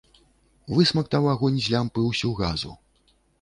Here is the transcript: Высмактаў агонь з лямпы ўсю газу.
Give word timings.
Высмактаў 0.77 1.27
агонь 1.33 1.59
з 1.67 1.75
лямпы 1.75 2.07
ўсю 2.09 2.33
газу. 2.41 2.73